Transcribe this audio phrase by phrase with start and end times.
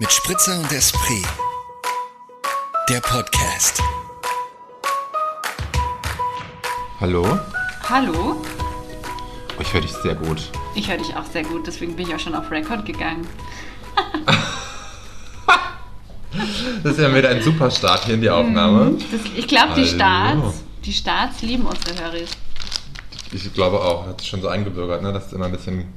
[0.00, 1.26] Mit Spritzer und Esprit.
[2.88, 3.82] Der Podcast.
[7.00, 7.40] Hallo?
[7.88, 8.36] Hallo?
[8.36, 10.52] Oh, ich höre dich sehr gut.
[10.76, 13.26] Ich höre dich auch sehr gut, deswegen bin ich auch schon auf Record gegangen.
[16.84, 18.96] Das ist ja wieder ein super Start hier in die Aufnahme.
[19.10, 19.84] Das, ich glaube, die.
[19.84, 22.24] Starts, die Starts lieben unsere Hörer.
[23.32, 25.92] Ich glaube auch, hat sich schon so eingebürgert, ne, dass es immer ein bisschen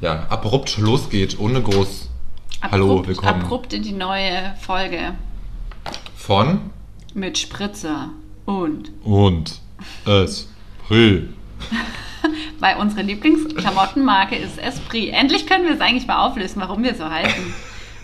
[0.00, 2.08] ja, abrupt losgeht, ohne groß
[2.70, 3.42] Hallo, Abrupt- willkommen.
[3.42, 5.14] Abrupt in die neue Folge
[6.16, 6.70] von
[7.12, 8.08] mit Spritzer
[8.46, 9.60] und und
[10.06, 11.28] Esprit.
[12.60, 15.12] weil unsere Lieblingsklamottenmarke ist Esprit.
[15.12, 17.52] Endlich können wir es eigentlich mal auflösen, warum wir so heißen.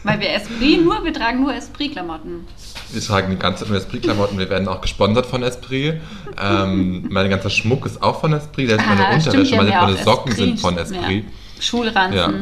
[0.02, 2.46] Weil wir Esprit nur, wir tragen nur Esprit-Klamotten.
[2.90, 4.38] Wir tragen die ganze Zeit nur Esprit-Klamotten.
[4.38, 6.00] Wir werden auch gesponsert von Esprit.
[6.40, 8.68] Ähm, mein ganzer Schmuck ist auch von Esprit.
[8.68, 10.48] Selbst meine Ah, Unterwäsche, meine, meine Socken Esprit.
[10.48, 11.24] sind von Esprit.
[11.24, 11.62] Ja.
[11.62, 12.16] Schulranzen.
[12.16, 12.32] Ja.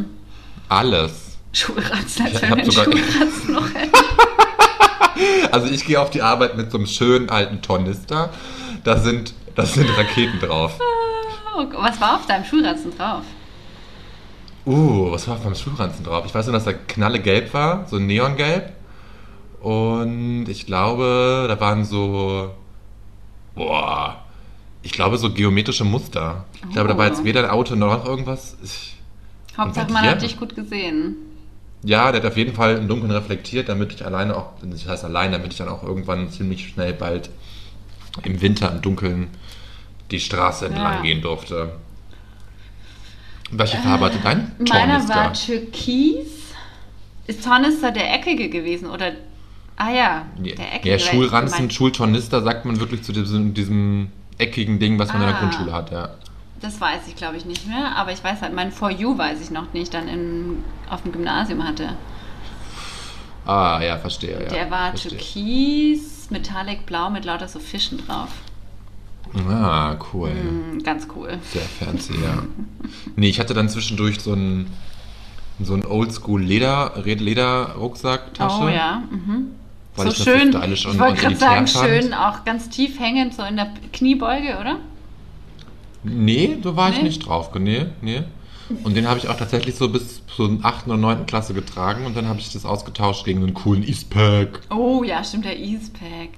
[0.69, 1.28] Alles.
[1.59, 3.93] Schulranzen, als wenn sogar- Schulranzen noch hätten.
[5.53, 8.31] Also ich gehe auf die Arbeit mit so einem schönen alten Tornister.
[8.85, 10.79] Da sind, da sind Raketen drauf.
[11.57, 13.23] Oh, was war auf deinem Schulranzen drauf?
[14.65, 16.25] Uh, was war auf meinem Schulranzen drauf?
[16.27, 18.73] Ich weiß nur, dass er knallegelb war, so neongelb.
[19.61, 22.51] Und ich glaube, da waren so.
[23.57, 24.23] Boah.
[24.83, 26.45] Ich glaube, so geometrische Muster.
[26.69, 27.25] Ich glaube, da war jetzt Oh.
[27.25, 28.57] weder ein Auto noch irgendwas.
[28.63, 28.97] Ich,
[29.57, 31.17] Hauptsache, man hat dich gut gesehen.
[31.85, 34.53] Ja, der hat auf jeden Fall im Dunkeln reflektiert, damit ich alleine auch.
[34.63, 37.31] Das heißt allein, damit ich dann auch irgendwann ziemlich schnell bald
[38.25, 39.29] im Winter im Dunkeln
[40.11, 41.03] die Straße entlang Ja.
[41.03, 41.73] gehen durfte.
[43.51, 45.15] Welche Farbe hatte dein Meiner Tornister?
[45.15, 46.27] war Türkis.
[47.27, 48.89] Ist Tornister der Eckige gewesen?
[48.91, 49.13] Oder.
[49.77, 50.91] Ah ja, der Eckige.
[50.91, 55.37] ja Schulranzen, Schultornister sagt man wirklich zu diesem, diesem eckigen Ding, was man in der
[55.37, 55.41] Ah.
[55.41, 56.11] Grundschule hat, ja.
[56.61, 57.97] Das weiß ich, glaube ich, nicht mehr.
[57.97, 61.03] Aber ich weiß halt, mein For You weiß ich noch, den ich dann in, auf
[61.03, 61.91] dem Gymnasium hatte.
[63.47, 64.43] Ah, ja, verstehe.
[64.43, 65.11] Ja, der war verstehe.
[65.13, 68.29] Türkis, Metallic Blau mit lauter so Fischen drauf.
[69.49, 70.31] Ah, cool.
[70.31, 71.39] Hm, ganz cool.
[71.53, 72.43] Sehr fancy, ja.
[73.17, 74.73] Nee, ich hatte dann zwischendurch so einen
[75.61, 78.63] so einen Oldschool Leder, Red- Leder-Rucksack-Tasche.
[78.65, 79.03] Oh ja.
[79.11, 79.49] Mhm.
[79.97, 81.87] Weil so schön, ich wollte gerade sagen, fand.
[81.89, 84.77] schön, auch ganz tief hängend, so in der Kniebeuge, oder?
[86.05, 87.03] Nee, so war ich Nee?
[87.05, 87.51] nicht drauf.
[87.59, 88.23] Nee, nee.
[88.85, 90.87] Und den habe ich auch tatsächlich so bis zur 8.
[90.89, 91.25] oder 9.
[91.27, 94.61] Klasse getragen und dann habe ich das ausgetauscht gegen einen coolen Eastpack.
[94.71, 96.29] Oh ja, stimmt, der Eastpack.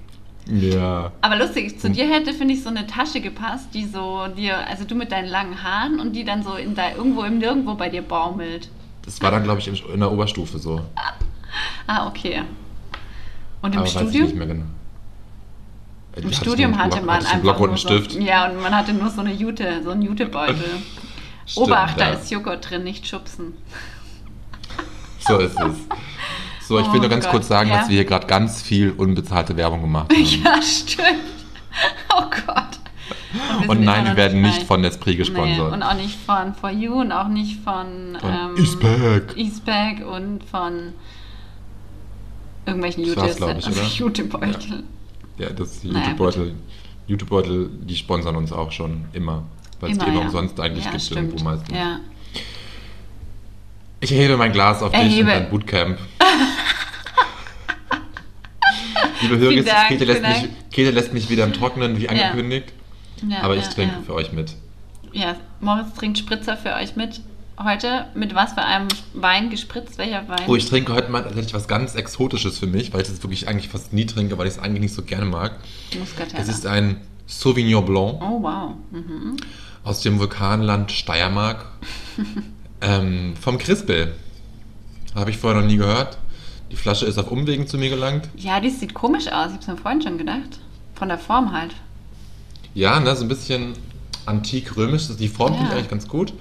[0.49, 1.11] Ja.
[1.21, 1.79] Aber lustig, Hm.
[1.79, 5.11] zu dir hätte, finde ich, so eine Tasche gepasst, die so dir, also du mit
[5.11, 8.69] deinen langen Haaren und die dann so in da irgendwo im Nirgendwo bei dir baumelt.
[9.03, 10.81] Das war dann, glaube ich, in der Oberstufe so.
[11.87, 12.41] Ah, okay.
[13.61, 14.25] Und im Aber weiß ich Studium?
[14.27, 14.65] nicht mehr genau.
[16.15, 18.11] Im hatte Studium einen hatte Block- man einen einfach Block und einen Stift.
[18.11, 20.55] So, ja, und man hatte nur so eine Jute, so einen Jutebeutel.
[21.45, 22.13] Stimmt, Obacht, da ja.
[22.15, 23.53] ist Joghurt drin, nicht schubsen.
[25.27, 26.67] So ist es.
[26.67, 27.77] So, ich will Oh nur ganz Gott, kurz sagen, ja.
[27.77, 30.25] dass wir hier gerade ganz viel unbezahlte Werbung gemacht haben.
[30.43, 31.05] Ja, stimmt.
[32.17, 33.69] Oh Gott.
[33.69, 35.71] Und nein, wir werden nicht von Esprit Nee, gesponsert.
[35.71, 39.37] und auch nicht von For You und auch nicht von, Von ähm, Eastpack.
[39.37, 40.93] Eastpack und von
[42.65, 43.39] irgendwelchen war's,
[45.37, 45.43] Ich.
[45.43, 46.55] Ja, das Naja, YouTube-Beutel,
[47.07, 49.43] YouTube-Beutel, die sponsern uns auch schon immer.
[49.79, 50.21] Weil es die Immer, ja.
[50.21, 51.31] umsonst eigentlich ja, gibt stimmt.
[51.31, 51.75] irgendwo meistens.
[51.75, 51.99] Ja.
[53.99, 55.21] Ich erhebe mein Glas auf dich Erhebe.
[55.21, 55.97] und dein Bootcamp.
[59.21, 60.49] Liebe Dank, Käthe lässt, mich,
[60.91, 62.73] lässt mich wieder im Trocknen, wie angekündigt.
[63.27, 64.01] Ja, aber ja, ich trinke ja.
[64.01, 64.55] für euch mit.
[65.13, 67.21] Ja, Moritz trinkt Spritzer für euch mit.
[67.59, 69.97] Heute mit was für einem Wein gespritzt?
[69.97, 70.39] Welcher Wein?
[70.47, 73.47] Oh, ich trinke heute mal tatsächlich was ganz Exotisches für mich, weil ich das wirklich
[73.47, 75.59] eigentlich fast nie trinke, weil ich es eigentlich nicht so gerne mag.
[75.99, 76.41] Muscatella.
[76.41, 78.71] Es ist ein Sauvignon Blanc oh, wow.
[78.91, 79.37] Mhm.
[79.83, 81.65] aus dem Vulkanland Steiermark
[82.81, 84.15] ähm, vom Crispel.
[85.13, 86.17] Habe ich vorher noch nie gehört.
[86.71, 88.29] Die Flasche ist auf Umwegen zu mir gelangt.
[88.37, 89.49] Ja, die sieht komisch aus.
[89.49, 90.59] Ich hab's mir vorhin schon gedacht.
[90.95, 91.75] Von der Form halt.
[92.73, 93.73] Ja, ne, so ein bisschen
[94.25, 95.07] antik-römisch.
[95.19, 95.77] Die Form finde ich Ja.
[95.77, 96.33] eigentlich ganz gut.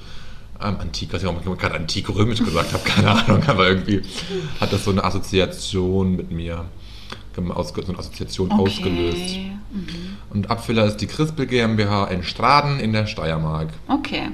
[0.62, 4.02] Ähm, antik, was ich auch gerade antik-römisch gesagt habe, keine Ahnung, aber irgendwie
[4.60, 6.66] hat das so eine Assoziation mit mir,
[7.34, 7.56] so eine
[7.98, 9.36] Assoziation ausgelöst.
[9.72, 10.16] Mhm.
[10.30, 13.68] Und Abfüller ist die Crispel GmbH in Straden in der Steiermark.
[13.88, 14.28] Okay.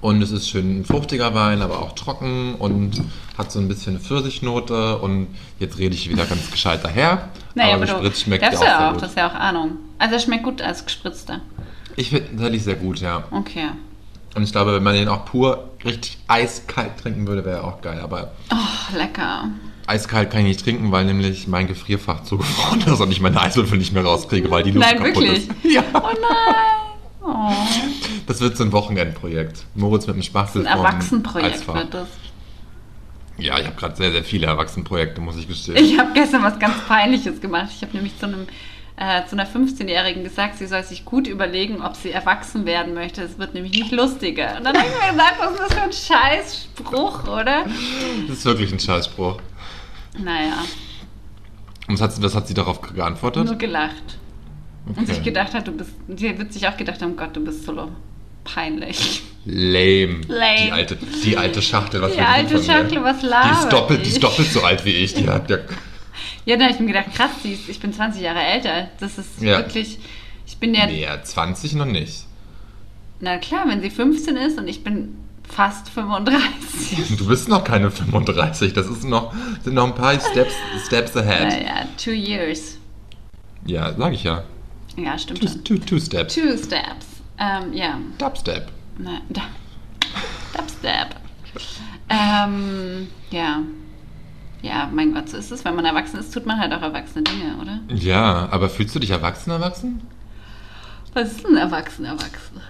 [0.00, 3.02] Und es ist schön ein fruchtiger Wein, aber auch trocken und
[3.36, 4.98] hat so ein bisschen Pfirsichnote.
[4.98, 5.26] Und
[5.58, 7.30] jetzt rede ich wieder ganz gescheit daher.
[7.54, 9.72] Naja, aber aber du gespritzt schmeckt darfst ja auch das ist ja auch Ahnung.
[9.98, 11.40] Also er schmeckt gut als gespritzter.
[11.96, 13.24] Ich finde tatsächlich sehr gut, ja.
[13.32, 13.70] Okay.
[14.38, 17.80] Und ich glaube, wenn man den auch pur richtig eiskalt trinken würde, wäre er auch
[17.82, 17.98] geil.
[18.00, 19.48] Aber Oh, lecker.
[19.88, 23.76] eiskalt kann ich nicht trinken, weil nämlich mein Gefrierfach zugefroren ist und ich meine Eiswürfel
[23.78, 25.48] nicht mehr rauskriege, weil die Luft Nein, kaputt wirklich?
[25.48, 25.50] ist.
[25.64, 25.82] Ja.
[25.92, 27.20] Oh nein.
[27.20, 27.50] Oh.
[28.28, 29.64] Das wird so ein Wochenendprojekt.
[29.74, 32.06] Moritz mit dem Spachtel Ein Erwachsenenprojekt wird das.
[33.38, 35.76] Ja, ich habe gerade sehr, sehr viele Erwachsenenprojekte, muss ich gestehen.
[35.84, 37.70] Ich habe gestern was ganz Peinliches gemacht.
[37.74, 38.46] Ich habe nämlich zu einem
[38.98, 43.22] äh, zu einer 15-Jährigen gesagt, sie soll sich gut überlegen, ob sie erwachsen werden möchte.
[43.22, 44.56] Es wird nämlich nicht lustiger.
[44.56, 47.64] Und dann habe ich mir gesagt, was ist das für ein Scheißspruch, oder?
[48.26, 49.38] Das ist wirklich ein Scheißspruch.
[50.18, 50.64] Naja,
[51.86, 53.44] Und was hat, sie- was hat sie darauf geantwortet?
[53.46, 54.18] nur gelacht.
[54.86, 55.06] Und Okay.
[55.06, 57.90] sich gedacht hat, du bist, sie wird sich auch gedacht haben, Gott, du bist so
[58.44, 59.22] peinlich.
[59.44, 60.20] Lame.
[60.28, 60.56] Lame.
[60.66, 62.62] Die alte, die alte Schachtel, was Die alte mir?
[62.64, 64.10] Schachtel, was Die labert ist, doppelt, die die?
[64.10, 65.14] ist doppelt so alt wie ich.
[65.14, 65.58] Die hat ja,
[66.48, 68.88] Ja, da habe ich mir gedacht, krass, ich bin 20 Jahre älter.
[69.00, 69.58] Das ist Ja.
[69.58, 69.98] wirklich,
[70.46, 72.24] ich bin ja, nee, 20 noch nicht.
[73.20, 75.14] na klar, wenn sie 15 ist und ich bin
[75.46, 77.16] fast 35.
[77.18, 78.72] Du bist noch keine 35.
[78.72, 80.54] Das ist noch, sind noch ein paar Steps,
[80.86, 81.48] Steps ahead.
[81.48, 82.78] Naja, two years.
[83.66, 84.42] Ja, sag ich ja.
[84.96, 86.34] Ja, stimmt Two, two, two Steps.
[86.34, 87.06] Two steps.
[87.38, 87.98] Ähm, ja.
[88.16, 88.68] Dubstep.
[88.96, 89.42] Na, da.
[90.56, 91.14] Dubstep.
[92.08, 93.60] Ähm, ja.
[94.62, 95.64] Ja, mein Gott, so ist es.
[95.64, 97.80] Wenn man erwachsen ist, tut man halt auch erwachsene Dinge, oder?
[97.94, 100.00] Ja, aber fühlst du dich erwachsen, erwachsen?
[101.14, 102.60] Was ist denn erwachsen, erwachsen?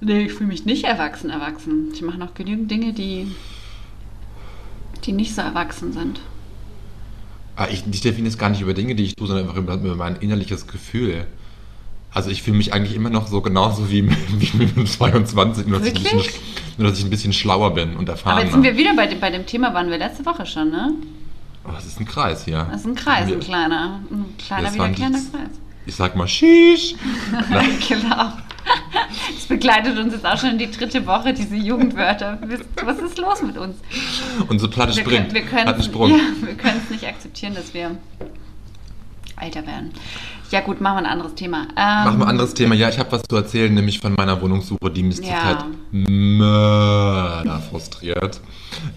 [0.00, 1.90] Nee, ich fühle mich nicht erwachsen, erwachsen.
[1.92, 3.34] Ich mache noch genügend Dinge, die,
[5.04, 6.20] die nicht so erwachsen sind.
[7.54, 9.94] Ah, ich, ich definiere es gar nicht über Dinge, die ich tue, sondern einfach über,
[9.94, 11.26] mein innerliches Gefühl.
[12.10, 14.08] Also ich fühle mich eigentlich immer noch so genauso wie,
[14.38, 16.40] wie mit 22, nur dass, ich ein bisschen, Wirklich?
[16.78, 18.42] Nur dass ich ein bisschen schlauer bin und Aber erfahrener.
[18.42, 20.92] jetzt sind wir wieder bei dem, bei dem Thema, waren wir letzte Woche schon, ne?
[21.64, 22.66] oh, das ist ein Kreis hier.
[22.70, 24.00] Das ist ein Kreis, ein kleiner.
[24.10, 25.50] Ein kleiner, wiederkehrender die- Kreis.
[25.84, 26.94] Ich sag mal Shish.
[27.88, 28.32] genau.
[29.34, 32.38] Das begleitet uns jetzt auch schon in die dritte Woche, diese Jugendwörter.
[32.84, 33.76] Was ist los mit uns?
[34.48, 35.32] Und so platte Wir springt.
[35.32, 36.10] können wir können Sprung.
[36.16, 37.96] ja, wir können es nicht akzeptieren, dass wir
[39.40, 39.90] älter werden.
[40.52, 41.62] Ja gut, machen wir ein anderes Thema.
[41.76, 42.74] Ähm, Machen wir ein anderes Thema.
[42.74, 45.24] Ja, ich habe was zu erzählen, nämlich von meiner Wohnungssuche, die mich Ja.
[45.24, 48.38] zurzeit mörder frustriert.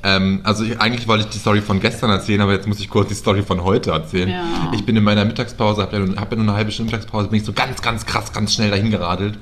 [0.04, 2.90] Ähm, also ich, eigentlich wollte ich die Story von gestern erzählen, aber jetzt muss ich
[2.90, 4.30] kurz die Story von heute erzählen.
[4.30, 4.72] Ja.
[4.74, 7.40] Ich bin in meiner Mittagspause, habe ja, hab ja nur eine halbe Stunde Mittagspause, bin
[7.40, 9.38] ich so ganz, ganz krass, ganz schnell dahin geradelt,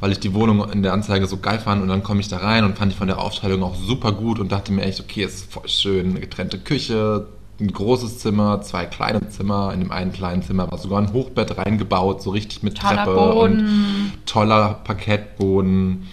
[0.00, 2.38] weil ich die Wohnung in der Anzeige so geil fand und dann komme ich da
[2.38, 5.24] rein und fand die von der Aufteilung auch super gut und dachte mir echt, okay,
[5.24, 7.26] es ist voll schön, eine getrennte Küche,
[7.60, 9.72] ein großes Zimmer, zwei kleine Zimmer.
[9.72, 13.14] In dem einen kleinen Zimmer war sogar ein Hochbett reingebaut, so richtig mit Toller Treppe
[13.14, 13.58] Boden.
[13.58, 16.06] und toller Parkettboden.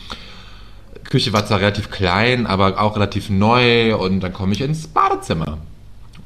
[1.03, 5.57] Küche war zwar relativ klein, aber auch relativ neu und dann komme ich ins Badezimmer.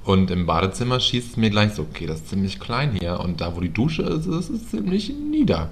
[0.04, 3.42] Und im Badezimmer schießt es mir gleich so, okay, das ist ziemlich klein hier und
[3.42, 5.70] da, wo die Dusche ist, ist es ziemlich nieder.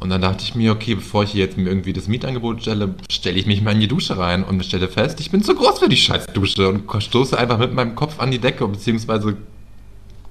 [0.00, 2.94] Und dann dachte ich mir, okay, bevor ich hier jetzt mir irgendwie das Mietangebot stelle,
[3.10, 5.80] stelle ich mich mal in die Dusche rein und stelle fest, ich bin zu groß
[5.80, 9.36] für die scheiß Dusche und stoße einfach mit meinem Kopf an die Decke, beziehungsweise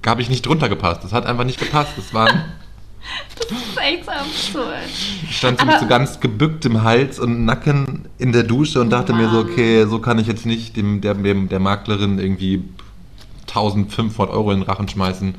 [0.06, 1.04] habe ich nicht drunter gepasst.
[1.04, 1.92] Das hat einfach nicht gepasst.
[1.96, 2.28] Das war,
[3.36, 4.88] Das ist echt so absurd.
[5.22, 9.12] ich stand so mit so ganz gebücktem Hals und Nacken in der Dusche und dachte
[9.12, 9.50] mir so, Mann.
[9.50, 12.64] okay, so kann ich jetzt nicht dem, der, dem, der Maklerin irgendwie
[13.46, 15.36] 1500 Euro in den Rachen schmeißen,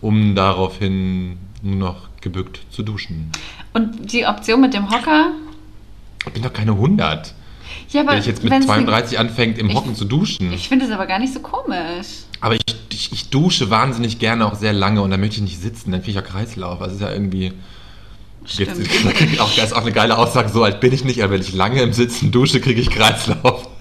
[0.00, 3.30] um daraufhin nur noch gebückt zu duschen.
[3.72, 5.32] Und die Option mit dem Hocker?
[6.26, 7.34] Ich bin doch keine 100.
[7.90, 10.52] Ja, aber Wenn ich jetzt mit wenn's 32 anfängt, im Ich- Hocken zu duschen.
[10.52, 12.06] Ich finde es aber gar nicht so komisch.
[12.40, 15.60] aber ich, ich, ich dusche wahnsinnig gerne auch sehr lange und dann möchte ich nicht
[15.62, 16.80] sitzen, dann kriege ich auch Kreislauf.
[16.82, 17.52] Also ist ja irgendwie.
[18.46, 19.40] Jetzt, Stimmt.
[19.40, 21.52] auch, das ist auch eine geile Aussage, so alt bin ich nicht, aber wenn ich
[21.52, 23.68] lange im Sitzen dusche, kriege ich Kreislauf.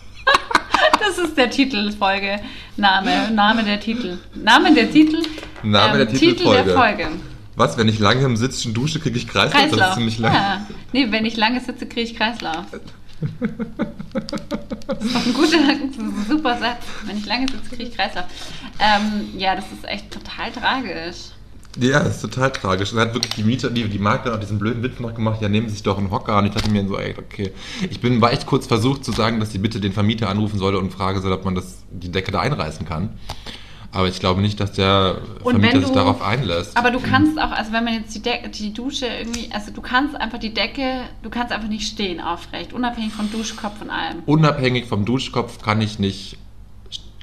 [1.02, 2.40] Das ist der Titelfolge.
[2.78, 4.20] Name, Name der Titel.
[4.36, 5.18] Name der Titel.
[5.64, 6.64] Name der Titel Titelfolge.
[6.66, 7.08] der Folge.
[7.56, 9.54] Was, wenn ich lange im Sitzen dusche, kriege ich Kreislauf?
[9.54, 9.96] Das ist Kreislauf.
[9.96, 10.34] ziemlich lang.
[10.34, 10.68] Ja.
[10.94, 12.66] Nee, wenn ich lange sitze, kriege ich Kreislauf.
[14.88, 16.84] Das ist doch ein guter, super Satz.
[17.06, 18.26] Wenn ich lange sitze, kriege ich Kreislauf.
[18.80, 21.18] Ähm, ja, das ist echt total tragisch.
[21.80, 22.92] Ja, das ist total tragisch.
[22.92, 25.42] Und dann hat wirklich die Mieter, die, die Makler auch diesen blöden Witz noch gemacht,
[25.42, 26.38] ja, nehmen Sie sich doch einen Hocker.
[26.40, 27.52] Und ich dachte mir so, ey, okay.
[27.90, 30.80] Ich bin, war echt kurz versucht zu sagen, dass sie bitte den Vermieter anrufen solle
[30.80, 33.12] und fragen soll, ob man das, die Decke da einreißen kann.
[33.92, 36.78] Aber ich glaube nicht, dass der Und Vermieter wenn sich du- darauf einlässt.
[36.78, 39.82] Aber du kannst auch, also wenn man jetzt die, De die Dusche irgendwie, also du
[39.82, 44.18] kannst einfach die Decke, du kannst einfach nicht stehen aufrecht, unabhängig vom Duschkopf und allem.
[44.28, 46.38] Unabhängig vom Duschkopf kann ich nicht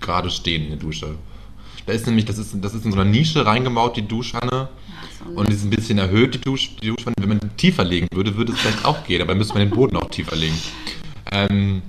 [0.01, 1.15] gerade stehen in der Dusche.
[1.87, 4.69] Da ist nämlich, das ist, das ist in so einer Nische reingebaut, die Duschwanne.
[5.25, 7.15] So, Und die ist ein bisschen erhöht, die, Dusch, die Duschwanne.
[7.21, 9.71] Wenn man tiefer legen würde, würde es vielleicht auch gehen, aber dann müsste man den
[9.71, 10.59] Boden auch tiefer legen.
[11.31, 11.83] Ähm,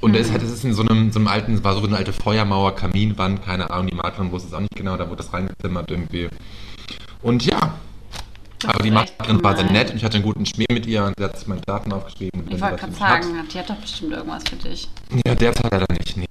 [0.00, 1.86] und da ist halt, das ist in so einem, so einem alten, es war so
[1.86, 5.16] eine alte Feuermauer, Kaminwand, keine Ahnung, die Maklerin wusste es auch nicht genau, da wurde
[5.22, 6.28] das reingezimmert irgendwie.
[7.22, 7.58] Und ja,
[8.60, 11.04] Das aber die Maklerin war sehr nett und ich hatte einen guten Schmäh mit ihr
[11.04, 12.44] und sie hat sich meine Daten aufgeschrieben.
[12.48, 14.88] Ich wollte gerade mich hat- sagen, die hat doch bestimmt irgendwas für dich.
[15.26, 16.26] Ja, derzeit leider nicht, nee.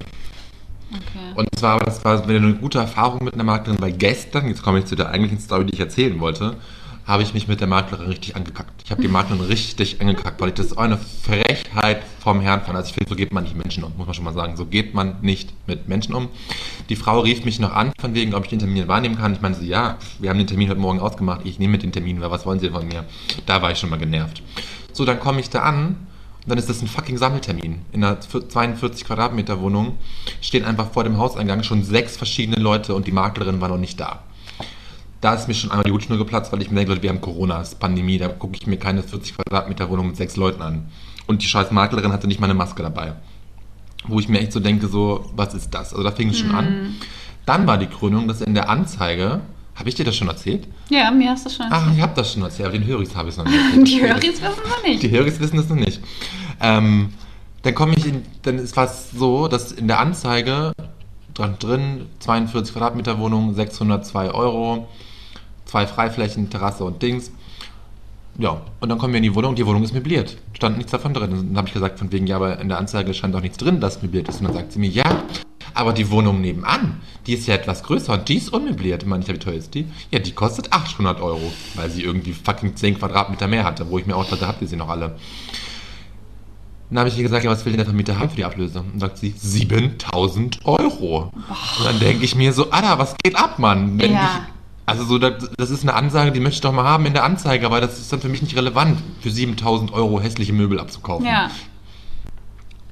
[0.92, 1.34] Okay.
[1.36, 4.80] Und zwar, das war wieder eine gute Erfahrung mit einer Maklerin, weil gestern, jetzt komme
[4.80, 6.56] ich zu der eigentlichen Story, die ich erzählen wollte,
[7.06, 8.82] habe ich mich mit der Maklerin richtig angekackt.
[8.84, 12.76] Ich habe die Maklerin richtig angekackt, weil ich das eine Frechheit vom Herrn fand.
[12.76, 14.58] Also ich finde, so geht man nicht Menschen um, muss man schon mal sagen.
[14.58, 16.30] So geht man nicht mit Menschen um.
[16.90, 19.34] Die Frau rief mich noch an, von wegen, ob ich den Termin wahrnehmen kann.
[19.34, 22.22] Ich meinte so, ja, wir haben den Termin heute Morgen ausgemacht, ich nehme den Termin,
[22.22, 23.06] weil was wollen Sie von mir?
[23.46, 24.42] Da war ich schon mal genervt.
[24.92, 26.08] So, dann komme ich da an
[26.44, 27.82] und dann ist das ein fucking Sammeltermin.
[27.92, 29.98] In einer 42 Quadratmeter Wohnung
[30.42, 34.00] stehen einfach vor dem Hauseingang schon sechs verschiedene Leute und die Maklerin war noch nicht
[34.00, 34.24] da
[35.26, 37.20] da ist mir schon einmal die Hutschnur geplatzt, weil ich mir denke, Leute, wir haben
[37.20, 40.62] Corona, es ist Pandemie, da gucke ich mir keine 40 Quadratmeter Wohnung mit sechs Leuten
[40.62, 40.86] an.
[41.26, 43.16] Und die scheiß Maklerin hatte nicht mal eine Maske dabei.
[44.08, 45.94] Wo ich mir echt so denke, so, was ist das?
[45.94, 46.94] Also da fing es schon an.
[47.48, 49.42] Dann war die Krönung, dass in der Anzeige,
[49.74, 50.68] habe ich dir das schon erzählt?
[50.90, 51.96] Ja, mir hast du schon Ach, erzählt.
[51.96, 53.88] ich habe das schon erzählt, aber den Höris habe ich es noch nicht erzählt.
[53.88, 55.02] Die Höris wissen wir nicht.
[55.02, 56.02] Die Höris wissen das noch nicht.
[56.62, 57.14] Ähm,
[57.64, 60.72] dann komme ich in, dann ist was so, dass in der Anzeige
[61.34, 64.88] dran drin 42 Quadratmeter Wohnung, 602 Euro,
[65.76, 67.32] zwei Freiflächen, Terrasse und Dings.
[68.38, 70.38] Ja, und dann kommen wir in die Wohnung, die Wohnung ist möbliert.
[70.54, 71.34] Stand nichts davon drin.
[71.34, 73.58] Und dann habe ich gesagt, von wegen, ja, aber in der Anzeige stand doch nichts
[73.58, 74.40] drin, dass möbliert ist.
[74.40, 75.04] Und dann sagt sie mir, ja,
[75.74, 79.04] aber die Wohnung nebenan, die ist ja etwas größer und die ist unmöbliert.
[79.04, 79.86] Ich meine, ich, wie teuer ist die?
[80.12, 84.06] Ja, die kostet 800 Euro, weil sie irgendwie fucking 10 Quadratmeter mehr hatte, wo ich
[84.06, 85.18] mir auch dachte, habt ihr sie noch alle?
[86.90, 88.80] Dann habe ich ihr gesagt, ja, was will denn der Vermieter haben für die Ablöse?
[88.94, 91.32] Und sagt sie, 7000 Euro.
[91.80, 94.00] Und dann denke ich mir so, Alter, was geht ab, Mann?
[94.00, 94.46] Wenn Ja.
[94.48, 94.55] ich,
[94.86, 97.24] also so, das, das ist eine Ansage, die möchte ich doch mal haben in der
[97.24, 101.26] Anzeige, aber das ist dann für mich nicht relevant, für 7000 Euro hässliche Möbel abzukaufen.
[101.26, 101.50] Ja.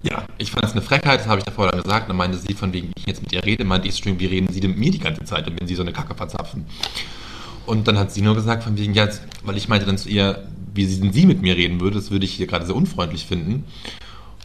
[0.01, 2.09] Ja, ich fand es eine Frechheit, das habe ich davor dann gesagt.
[2.09, 4.59] Dann meinte sie, von wegen ich jetzt mit ihr rede, meinte ich, wie reden Sie
[4.59, 6.65] denn mit mir die ganze Zeit, wenn Sie so eine Kacke verzapfen?
[7.65, 9.07] Und dann hat sie nur gesagt, von wegen, ja,
[9.43, 12.11] weil ich meinte dann zu ihr, wie sie denn sie mit mir reden würde, das
[12.11, 13.63] würde ich hier gerade sehr unfreundlich finden.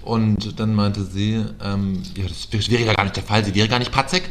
[0.02, 3.68] Und dann meinte sie, ähm, ja, das wäre ja gar nicht der Fall, sie wäre
[3.68, 4.22] gar nicht patzig.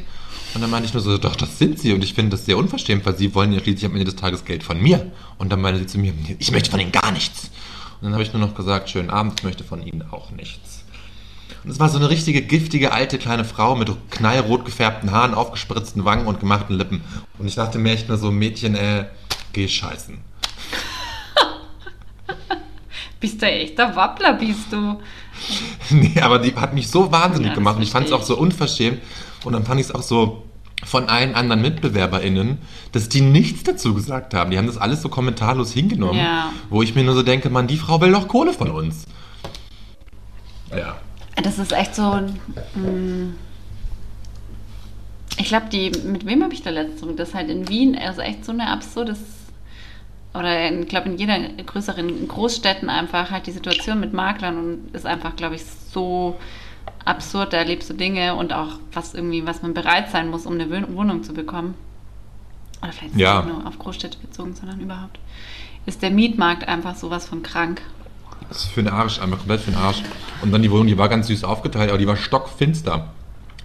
[0.54, 1.94] Und dann meinte ich nur so, doch, das sind sie.
[1.94, 4.46] Und ich finde das sehr unverschämt, weil sie wollen ja schließlich am Ende des Tages
[4.46, 5.12] Geld von mir.
[5.38, 7.52] Und dann meinte sie zu mir, ich möchte von ihnen gar nichts.
[8.00, 10.84] Und dann habe ich nur noch gesagt, schönen Abend, ich möchte von ihnen auch nichts.
[11.64, 16.06] Und es war so eine richtige giftige alte kleine Frau mit knallrot gefärbten Haaren, aufgespritzten
[16.06, 17.02] Wangen und gemachten Lippen.
[17.38, 19.06] Und ich dachte mir echt nur so, Mädchen, äh,
[19.54, 20.18] geh scheißen.
[23.20, 25.00] Bist du echter Wappler, bist du?
[25.90, 28.38] Nee, aber die hat mich so wahnsinnig Ja, gemacht und ich fand es auch so
[28.38, 29.00] unverschämt.
[29.46, 30.44] Und dann fand ich es auch so
[30.84, 32.58] von allen anderen MitbewerberInnen,
[32.92, 34.52] dass die nichts dazu gesagt haben.
[34.52, 36.52] Die haben das alles so kommentarlos hingenommen, Ja.
[36.70, 39.06] wo ich mir nur so denke, Mann, die Frau will doch Kohle von uns.
[40.76, 40.98] Ja.
[41.42, 42.04] Das ist echt so.
[42.76, 43.36] mm,
[45.38, 45.92] Ich glaube, die.
[46.06, 47.16] Mit wem habe ich da letztens?
[47.16, 49.20] Das ist halt in Wien, also echt so eine absurdes.
[50.38, 55.06] Oder ich glaube, in jeder größeren Großstädten einfach halt die Situation mit Maklern und ist
[55.06, 56.38] einfach, glaube ich, so
[57.06, 57.54] absurd.
[57.54, 60.70] Da erlebst du Dinge und auch was irgendwie, was man bereit sein muss, um eine
[60.70, 61.74] Wohn- Wohnung zu bekommen.
[62.82, 63.42] Oder vielleicht Ja.
[63.42, 65.18] nicht nur auf Großstädte bezogen, sondern überhaupt.
[65.86, 67.82] Ist der Mietmarkt einfach sowas von krank.
[68.50, 70.04] Das ist für den Arsch, einmal komplett für den Arsch.
[70.42, 73.10] Und dann die Wohnung, die war ganz süß aufgeteilt, aber die war stockfinster.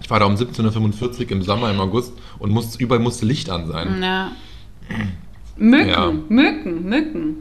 [0.01, 3.49] Ich war da um 17.45 Uhr im Sommer, im August und musste, überall musste Licht
[3.49, 4.01] an sein.
[4.01, 4.31] Ja.
[5.57, 6.11] Mücken, Ja.
[6.29, 7.35] Mücken, Mücken.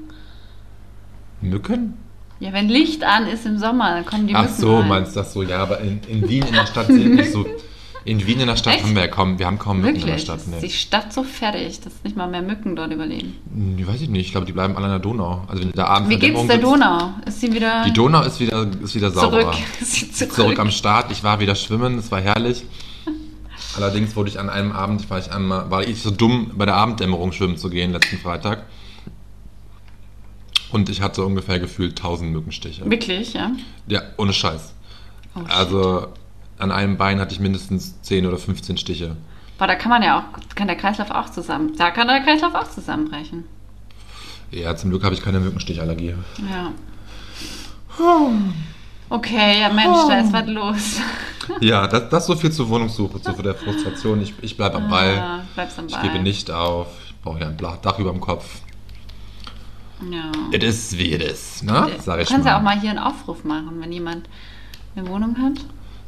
[1.40, 1.94] Mücken?
[2.40, 4.88] Ja, wenn Licht an ist im Sommer, dann kommen die Ach Mücken so, rein.
[4.88, 5.42] meinst du das so?
[5.42, 7.46] Ja, aber in, in Wien in der Stadt sind nicht so.
[8.04, 8.82] In Wien in der Stadt Echt?
[8.84, 10.24] haben wir ja kaum, wir haben kaum Mücken in der Wirklich?
[10.24, 10.38] Stadt.
[10.38, 10.68] Ist die Nee.
[10.70, 13.36] Stadt so fertig, dass nicht mal mehr Mücken dort überleben.
[13.54, 15.44] Hm, Weiß ich nicht, ich glaube, die bleiben alle an der Donau.
[15.46, 17.10] Also wenn da abends Wie geht's der Donau?
[17.26, 19.30] Ist sie wieder Die Donau ist wieder, ist wieder zurück?
[19.42, 19.54] sauberer.
[19.80, 20.32] Ist sie zurück?
[20.34, 21.12] Zurück am Start.
[21.12, 22.64] Ich war wieder schwimmen, es war herrlich.
[23.76, 26.76] Allerdings wurde ich an einem Abend, war ich einmal, war ich so dumm, bei der
[26.76, 28.64] Abenddämmerung schwimmen zu gehen, letzten Freitag.
[30.70, 32.88] Und ich hatte ungefähr gefühlt 1000 Mückenstiche.
[32.90, 33.52] Wirklich, ja?
[33.86, 34.72] Ja, ohne Scheiß.
[35.34, 35.40] Oh.
[35.48, 36.08] Also
[36.58, 39.16] an einem Bein hatte ich mindestens 10 oder 15 Stiche.
[39.58, 42.54] Boah, da kann man ja auch, kann der Kreislauf auch zusammen, da kann der Kreislauf
[42.54, 43.44] auch zusammenbrechen.
[44.50, 46.14] Ja, zum Glück habe ich keine Mückenstichallergie.
[46.50, 46.72] Ja.
[49.12, 51.00] Okay, ja Mensch, da ist was los.
[51.60, 54.22] Ja, das, das so viel zur Wohnungssuche, zu der Frustration.
[54.22, 55.18] Ich, ich bleibe am Ball.
[55.18, 56.02] Ah, bleibst am Ich Ball.
[56.02, 56.86] gebe nicht auf.
[57.08, 58.60] Ich brauche ja ein Dach über dem Kopf.
[60.08, 60.30] Ja.
[60.52, 61.88] Es ist wie es ist, ne?
[61.98, 62.50] Sag du ich kannst mal.
[62.52, 64.28] ja auch mal hier einen Aufruf machen, wenn jemand
[64.94, 65.58] eine Wohnung hat.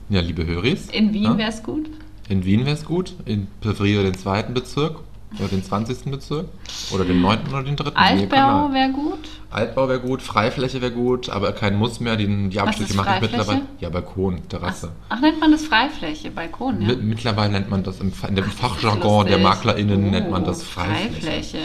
[0.09, 0.87] Ja, liebe Höris.
[0.91, 1.39] In Wien ne?
[1.39, 1.91] wäre es gut.
[2.29, 3.15] In Wien wäre es gut.
[3.25, 5.01] In Pevrio den zweiten Bezirk.
[5.39, 6.05] Oder den 20.
[6.11, 6.47] Bezirk.
[6.93, 7.39] Oder den 9.
[7.49, 7.91] oder den 3.
[7.95, 9.19] Altbau wäre gut.
[9.51, 10.23] Altbau wäre gut.
[10.23, 11.29] Freifläche wäre gut.
[11.29, 12.17] Aber kein Muss mehr.
[12.17, 13.63] Die, die Abstriche mache ich mittlerweile.
[13.81, 14.93] Ja, Balkon, Ach, Terrasse.
[15.09, 16.89] ach, nennt man das Freifläche, Balkon, ja?
[16.89, 19.39] Mi- Mittlerweile nennt man das im, in dem ist Fachjargon der.
[19.39, 21.13] MaklerInnen Oh, nennt man das Freifläche.
[21.21, 21.59] Freifläche.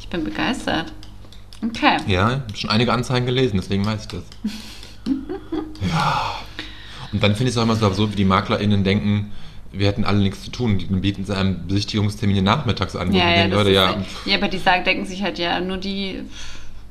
[0.00, 0.92] Ich bin begeistert.
[1.64, 1.96] Okay.
[2.08, 4.22] Ja, ich habe schon einige Anzeigen gelesen, deswegen weiß ich das.
[5.88, 6.34] ja.
[7.12, 9.32] Und dann finde ich es auch immer so absurd, wie die MaklerInnen denken,
[9.78, 10.78] wir hätten alle nichts zu tun.
[10.78, 13.12] Die bieten sie einem Besichtigungstermin nachmittags an.
[13.12, 15.76] Ja, ich ja, Leute, ja, halt- ja, aber die sagen, denken sich halt ja nur
[15.76, 16.22] die,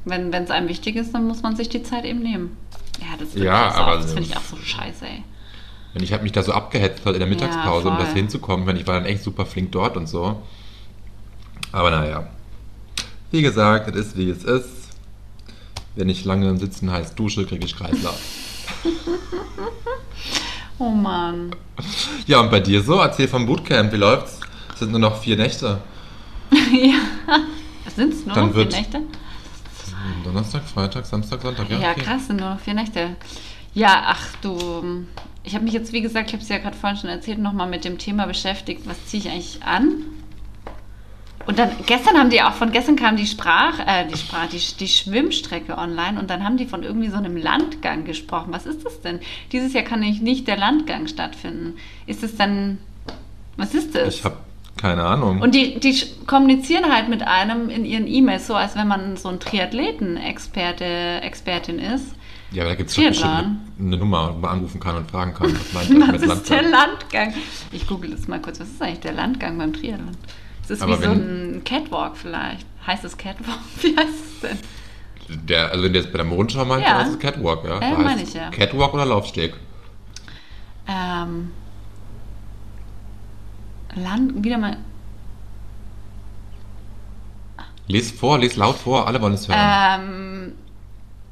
[0.05, 2.57] wenn es einem wichtig ist, dann muss man sich die Zeit eben nehmen.
[2.99, 5.23] Ja, das, Ja, aber das finde ich auch so scheiße, ey.
[5.95, 8.05] Und ich habe mich da so abgehetzt halt in der Mittagspause, um voll.
[8.05, 10.41] das hinzukommen, wenn ich war dann echt super flink dort und so.
[11.71, 12.27] Aber naja.
[13.31, 14.69] Wie gesagt, es ist wie es ist.
[15.95, 18.19] Wenn ich lange im Sitzen heiß dusche, kriege ich Kreislauf.
[20.83, 21.55] Oh Mann.
[22.27, 22.95] ja, und bei dir so?
[22.99, 24.41] Erzähl vom Bootcamp, wie läuft's?
[24.73, 25.79] Es sind nur noch vier Nächte.
[26.51, 27.39] ja.
[27.95, 29.01] Sind es nur Dann noch vier Nächte?
[30.25, 31.69] Donnerstag, Freitag, Samstag, Sonntag.
[31.69, 32.01] Ja, Ja, okay.
[32.01, 33.15] krass, sind nur noch vier Nächte.
[33.73, 35.05] Ja, ach du,
[35.43, 37.69] ich habe mich jetzt, wie gesagt, ich habe es ja gerade vorhin schon erzählt, nochmal
[37.69, 40.03] mit dem Thema beschäftigt, was ziehe ich eigentlich an?
[41.45, 44.61] Und dann, gestern haben die auch, von gestern kam die Sprach, äh, die Sprach, die,
[44.79, 48.53] die Schwimmstrecke online und dann haben die von irgendwie so einem Landgang gesprochen.
[48.53, 49.19] Was ist das denn?
[49.51, 51.75] Dieses Jahr kann nämlich nicht der Landgang stattfinden.
[52.05, 52.77] Ist es dann,
[53.57, 54.15] was ist das?
[54.15, 54.37] Ich habe
[54.77, 55.41] keine Ahnung.
[55.41, 55.95] Und die, die
[56.25, 61.79] kommunizieren halt mit einem in ihren E-Mails, so als wenn man so ein Triathleten-Experte, Expertin
[61.79, 62.07] ist.
[62.51, 63.57] ja, aber da gibt es bestimmt Triathlon.
[63.79, 66.59] eine Nummer, wo man anrufen kann und fragen kann, was meint Was ist Landgang?
[66.59, 67.33] der Landgang?
[67.71, 68.59] Ich google das mal kurz.
[68.59, 70.17] Was ist eigentlich der Landgang beim Triathlon?
[70.63, 72.65] Es ist Aber wie so ein Catwalk vielleicht.
[72.87, 73.59] Heißt es Catwalk?
[73.81, 74.57] Wie heißt es denn?
[75.45, 76.97] Der, also wenn du jetzt bei der Mondschau meinst, Ja.
[76.97, 77.79] dann ist es Catwalk, ja?
[77.79, 78.49] Heißt meine ich ja.
[78.49, 79.55] Catwalk oder Laufsteg?
[80.87, 81.51] Ähm,
[83.95, 84.77] Land, wieder mal.
[87.87, 89.59] Lies vor, lies laut vor, alle wollen es hören.
[89.59, 90.51] Ähm,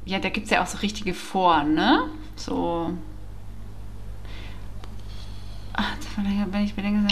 [0.04, 2.04] ja, da gibt es ja auch so richtige Foren, ne?
[2.36, 2.92] So.
[5.74, 5.94] Ach,
[6.50, 7.08] wenn ich bedenke,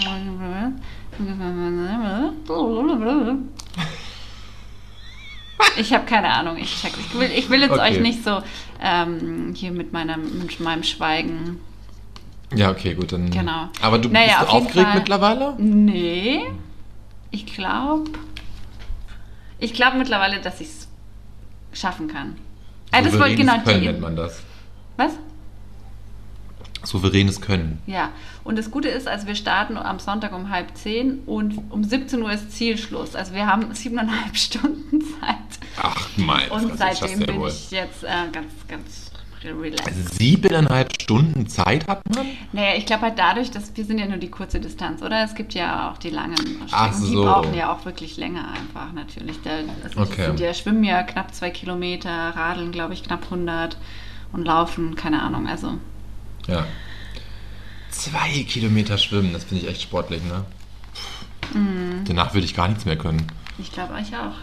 [5.77, 6.85] ich habe keine Ahnung, ich.
[6.85, 7.81] Ich will, ich will jetzt Okay.
[7.97, 8.43] euch nicht so
[8.81, 11.61] ähm, hier mit, meinem mit meinem Schweigen.
[12.55, 13.31] ja, okay, gut, dann.
[13.31, 13.69] Genau.
[13.83, 14.99] Aber du Naja, bist du aufgeregt Fall.
[14.99, 15.55] mittlerweile?
[15.59, 16.41] Nee,
[17.31, 18.11] ich glaube,
[19.59, 20.89] ich glaube mittlerweile, dass ich es
[21.73, 22.37] schaffen kann.
[22.93, 23.87] Ah, das wollte genau die.
[23.87, 24.43] nennt man das.
[24.97, 25.13] Was?
[26.85, 27.79] Souveränes Können.
[27.87, 28.11] Ja,
[28.45, 32.23] und das Gute ist, also wir starten am Sonntag um halb zehn und um 17
[32.23, 33.15] Uhr ist Zielschluss.
[33.15, 35.37] Also wir haben siebeneinhalb Stunden Zeit.
[35.83, 37.49] Ach, mein Und seitdem bin wohl.
[37.49, 39.11] ich jetzt äh, ganz, ganz
[39.43, 39.87] relaxed.
[39.87, 42.27] Also siebeneinhalb Stunden Zeit hat man?
[42.53, 45.25] Naja, ich glaube halt dadurch, dass wir sind ja nur die kurze Distanz, oder?
[45.25, 46.67] Es gibt ja auch die langen Strecken.
[46.73, 47.23] Ach Die so.
[47.25, 49.41] brauchen ja auch wirklich länger einfach natürlich.
[49.43, 49.51] Da,
[49.83, 50.17] also Okay.
[50.17, 53.79] die sind ja, schwimmen ja knapp zwei Kilometer, radeln glaube ich knapp 100
[54.33, 55.47] und laufen, keine Ahnung.
[55.49, 55.79] Also
[56.51, 56.67] Ja.
[57.91, 60.45] Zwei Kilometer schwimmen, das finde ich echt sportlich, ne?
[61.55, 62.05] Mhm.
[62.07, 63.27] Danach würde ich gar nichts mehr können.
[63.59, 64.35] ich glaube euch auch.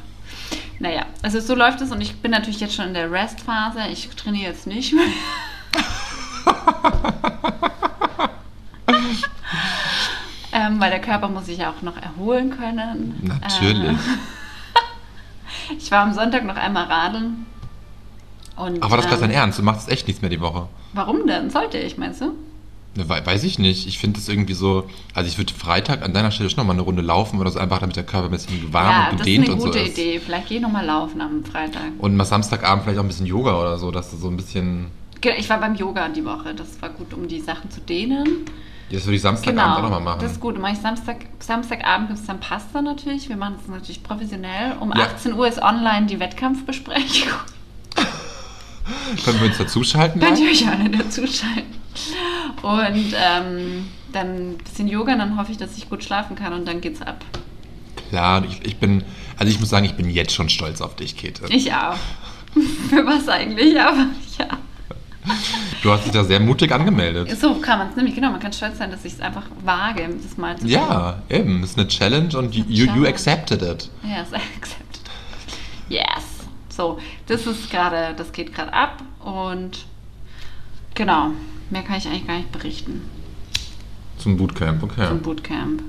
[0.80, 3.88] Naja, also so läuft es und ich bin natürlich jetzt schon in der Rest-Phase.
[3.92, 5.04] Ich trainiere jetzt nicht mehr.
[10.54, 13.20] ähm, weil der Körper muss sich ja auch noch erholen können.
[13.24, 13.98] Natürlich.
[13.98, 17.48] Äh, ich war am Sonntag noch einmal radeln.
[18.58, 20.68] Und, Aber das ist ähm, dein Ernst, du machst echt nichts mehr die Woche.
[20.94, 21.50] Warum denn?
[21.50, 22.34] Sollte ich, meinst du?
[22.96, 23.86] Ne, wei- Weiß ich nicht.
[23.88, 24.88] Ich finde das irgendwie so.
[25.14, 27.80] Also, ich würde Freitag an deiner Stelle schon nochmal eine Runde laufen oder so, einfach
[27.80, 29.80] damit der Körper ein bisschen warm ja, und das ist gedehnt eine und so gute
[29.80, 29.98] ist.
[29.98, 30.20] Idee.
[30.20, 31.84] Vielleicht gehe ich nochmal laufen am Freitag.
[32.00, 34.88] Und mal Samstagabend vielleicht auch ein bisschen Yoga oder so, dass du so ein bisschen.
[35.22, 36.56] Genau, Ich war beim Yoga die Woche.
[36.56, 38.46] Das war gut, um die Sachen zu dehnen.
[38.92, 40.20] Das würde ich Samstagabend auch nochmal machen.
[40.20, 40.58] Genau, das ist gut.
[40.60, 43.28] Mache ich Samstag, Samstagabend gibt es dann Pasta natürlich.
[43.30, 44.76] Wir machen das natürlich professionell.
[44.80, 45.04] Um Ja.
[45.04, 47.30] 18 Uhr ist online die Wettkampfbesprechung.
[49.24, 50.22] Können wir uns dazuschalten?
[50.22, 51.76] Könnt ihr euch alle dazuschalten.
[52.62, 56.68] Und ähm, dann ein bisschen Yoga, dann hoffe ich, dass ich gut schlafen kann und
[56.68, 57.24] dann geht's ab.
[58.10, 59.04] Klar, ich, ich bin.
[59.38, 61.46] Also, ich muss sagen, ich bin jetzt schon stolz auf dich, Käthe.
[61.50, 61.96] Ich auch.
[62.90, 64.08] Für was eigentlich, aber
[64.40, 64.48] ja.
[65.84, 67.38] Du hast dich da sehr mutig angemeldet.
[67.40, 68.32] So kann man es nämlich, genau.
[68.32, 70.72] Man kann stolz sein, dass ich es einfach wage, das mal zu tun.
[70.72, 71.62] Ja, eben.
[71.62, 73.90] Das ist eine Challenge und you, you, accepted it.
[74.04, 75.02] Yes, accepted.
[75.90, 76.37] Yes.
[76.78, 79.86] So, das ist gerade, das geht gerade ab und
[80.94, 81.32] genau,
[81.72, 83.02] mehr kann ich eigentlich gar nicht berichten
[84.20, 85.08] Zum Bootcamp, okay.
[85.08, 85.82] zum Bootcamp.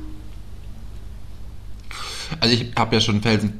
[2.41, 3.55] Also ich habe ja schon Felsen,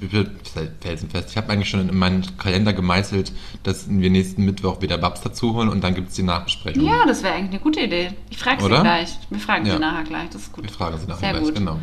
[0.81, 5.21] felsenfest, ich habe eigentlich schon in meinen Kalender gemeißelt, dass wir nächsten Mittwoch wieder Babs
[5.21, 6.83] dazu holen und dann gibt es die Nachbesprechung.
[6.83, 8.11] Ja, das wäre eigentlich eine gute Idee.
[8.31, 9.19] Ich frage sie gleich.
[9.29, 9.75] Wir fragen Ja.
[9.75, 10.31] sie nachher gleich.
[10.31, 10.65] Das ist gut.
[10.65, 11.55] Wir fragen sie nachher Sehr gleich, gut.
[11.55, 11.79] genau.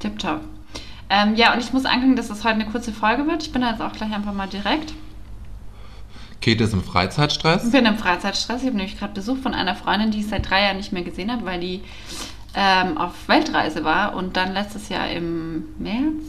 [0.00, 0.40] Tipptopp.
[1.10, 3.42] Ähm, ja, und ich muss ankündigen, dass das heute eine kurze Folge wird.
[3.42, 4.94] Ich bin da jetzt auch gleich einfach mal direkt.
[6.40, 7.70] Käthe ist im Ich Freizeitstress.
[7.70, 8.60] bin im Freizeitstress.
[8.62, 11.02] Ich habe nämlich gerade Besuch von einer Freundin, die ich seit drei Jahren nicht mehr
[11.02, 11.82] gesehen habe, weil die
[12.54, 16.22] ähm, auf Weltreise war und dann letztes Jahr im März Und,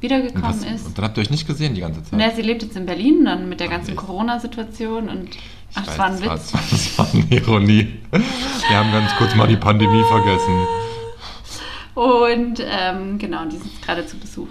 [0.00, 0.86] wiedergekommen was, ist.
[0.86, 2.12] und dann habt ihr euch nicht gesehen die ganze Zeit.
[2.18, 3.96] Na, sie lebt jetzt in Berlin, dann mit der ganzen?
[3.96, 5.28] Corona-Situation und
[5.74, 6.28] ach, Ich das war ein Witz.
[6.28, 7.98] das, war, das war eine Ironie.
[8.10, 10.66] Wir haben ganz kurz mal die Pandemie vergessen.
[11.98, 14.46] Und ähm, genau, die sind gerade zu Besuch.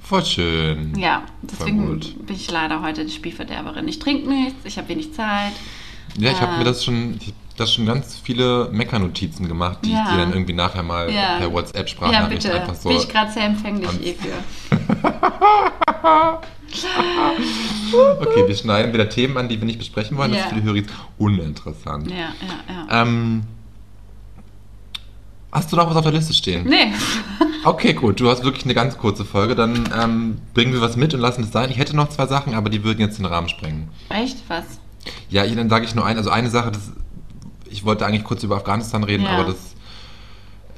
[0.00, 0.94] Voll schön.
[0.98, 2.26] Ja, deswegen gut.
[2.26, 3.86] bin ich leider heute die Spielverderberin.
[3.86, 5.52] Ich trinke nichts, ich habe wenig Zeit.
[6.16, 6.58] Ja, ich habe Äh.
[6.58, 7.18] mir das schon,
[7.58, 10.04] das schon ganz viele Meckernotizen gemacht, die Ja.
[10.04, 11.36] ich dir dann irgendwie nachher mal Ja.
[11.38, 12.54] per Ja, WhatsApp-Sprachnachricht bitte.
[12.60, 12.88] einfach so.
[12.88, 14.32] Bin ich gerade sehr empfänglich eh für.
[18.20, 20.32] Okay, wir schneiden wieder Themen an, die wir nicht besprechen wollen.
[20.32, 20.46] Das Ja.
[20.46, 20.86] ist für die Höris
[21.18, 22.10] uninteressant.
[22.10, 22.32] Ja, ja,
[22.90, 23.02] ja.
[23.02, 23.44] Ähm,
[25.54, 26.66] hast du noch was auf der Liste stehen?
[26.68, 26.92] Nee.
[27.66, 28.20] Okay, gut.
[28.20, 29.54] Du hast wirklich eine ganz kurze Folge.
[29.54, 31.70] Dann ähm, bringen wir was mit und lassen es sein.
[31.70, 33.88] Ich hätte noch zwei Sachen, aber die würden jetzt den Rahmen sprengen.
[34.10, 34.36] Echt?
[34.48, 34.64] Was?
[35.30, 36.18] Ja, dann sage ich nur eine.
[36.18, 36.92] Also eine Sache, das,
[37.70, 39.30] ich wollte eigentlich kurz über Afghanistan reden, Ja.
[39.30, 39.56] aber das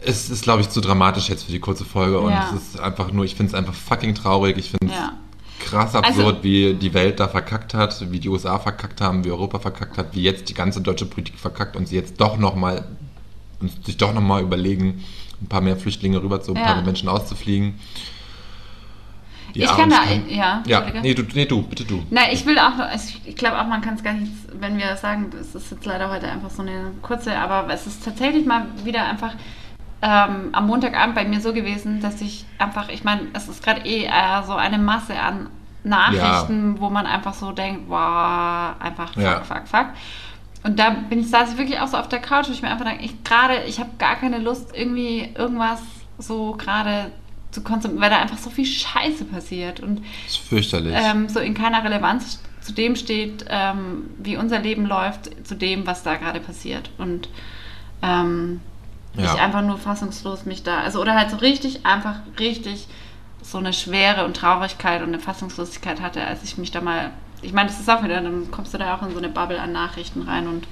[0.05, 2.21] es ist, glaube ich, zu dramatisch jetzt für die kurze Folge.
[2.21, 2.51] Und Ja.
[2.55, 4.57] es ist einfach nur, ich finde es einfach fucking traurig.
[4.57, 5.13] Ich finde es Ja.
[5.59, 9.33] krass absurd, Also- wie die Welt da verkackt hat, wie die USA verkackt haben, wie
[9.33, 12.85] Europa verkackt hat, wie jetzt die ganze deutsche Politik verkackt und sie jetzt doch nochmal
[13.61, 15.05] und sich doch nochmal überlegen,
[15.43, 16.65] ein paar mehr Flüchtlinge rüber zu, ein Ja.
[16.65, 17.75] paar mehr Menschen auszufliegen.
[19.55, 22.03] Ich kann da ein- ja, Ja, nee du, nee, du, bitte du.
[22.11, 22.89] Nein, ich will auch, noch-
[23.25, 26.11] ich, glaube auch, man kann es gar nicht, wenn wir sagen, es ist jetzt leider
[26.11, 29.33] heute einfach so eine kurze, aber es ist tatsächlich mal wieder einfach
[30.03, 33.81] ähm, am Montagabend bei mir so gewesen, dass ich einfach, ich meine, es ist gerade
[33.87, 35.49] eh äh, so eine Masse an
[35.85, 39.41] Nachrichten, wo man einfach so denkt, wow, einfach fuck, Ja.
[39.43, 39.87] fuck, fuck.
[40.67, 42.71] Und da bin ich, saß ich wirklich auch so auf der Couch, wo ich mir
[42.71, 45.81] einfach denke, ich gerade, ich habe gar keine Lust, irgendwie irgendwas
[46.19, 47.13] so gerade
[47.53, 49.81] zu konsumieren, weil da einfach so viel Scheiße passiert.
[49.81, 50.93] Und Das ist fürchterlich.
[50.97, 55.87] ähm, so in keiner Relevanz zu dem steht, ähm, wie unser Leben läuft, zu dem,
[55.87, 56.91] was da gerade passiert.
[56.99, 57.29] Und
[58.03, 58.61] ähm,
[59.17, 59.35] Ja.
[59.35, 62.89] ich einfach nur fassungslos mich da, also oder halt so richtig, einfach richtig
[63.41, 67.53] so eine Schwere und Traurigkeit und eine Fassungslosigkeit hatte, als ich mich da mal, ich
[67.53, 69.73] meine, das ist auch wieder, dann kommst du da auch in so eine Bubble an
[69.73, 70.67] Nachrichten rein und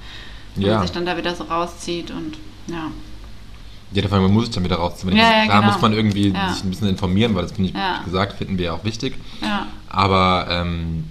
[0.55, 0.75] Ja.
[0.77, 2.91] man sich dann da wieder so rauszieht und ja.
[3.91, 5.15] Ja, davon man muss sich dann wieder rausziehen.
[5.15, 5.71] Ja, ja, Klar genau.
[5.73, 6.51] muss man irgendwie Ja.
[6.53, 7.99] sich ein bisschen informieren, weil das finde ich, Ja.
[8.01, 9.15] wie gesagt, finden wir ja auch wichtig.
[9.41, 11.05] Ja, Aber ähm,